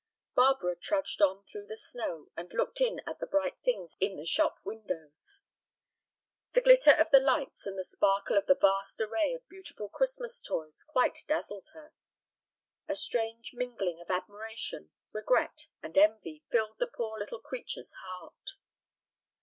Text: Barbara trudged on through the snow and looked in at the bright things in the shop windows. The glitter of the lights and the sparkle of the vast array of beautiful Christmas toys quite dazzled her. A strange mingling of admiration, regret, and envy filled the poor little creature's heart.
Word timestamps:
Barbara 0.33 0.75
trudged 0.75 1.21
on 1.21 1.43
through 1.45 1.67
the 1.67 1.77
snow 1.77 2.31
and 2.35 2.51
looked 2.55 2.81
in 2.81 3.01
at 3.05 3.19
the 3.19 3.27
bright 3.27 3.61
things 3.61 3.97
in 3.99 4.17
the 4.17 4.25
shop 4.25 4.57
windows. 4.63 5.43
The 6.53 6.61
glitter 6.61 6.89
of 6.93 7.11
the 7.11 7.19
lights 7.19 7.67
and 7.67 7.77
the 7.77 7.83
sparkle 7.83 8.35
of 8.35 8.47
the 8.47 8.55
vast 8.55 8.99
array 8.99 9.35
of 9.35 9.47
beautiful 9.47 9.89
Christmas 9.89 10.41
toys 10.41 10.83
quite 10.83 11.23
dazzled 11.27 11.69
her. 11.75 11.93
A 12.87 12.95
strange 12.95 13.51
mingling 13.53 14.01
of 14.01 14.09
admiration, 14.09 14.89
regret, 15.11 15.67
and 15.83 15.95
envy 15.95 16.43
filled 16.49 16.79
the 16.79 16.87
poor 16.87 17.19
little 17.19 17.39
creature's 17.39 17.93
heart. 18.03 18.55